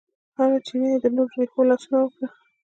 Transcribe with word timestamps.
هره 0.37 0.57
چینه 0.67 0.87
کې 0.89 0.93
یې 0.95 1.01
د 1.03 1.05
نور 1.15 1.29
رېښو 1.37 1.67
لاسونه 1.69 1.97
وکړه 2.01 2.27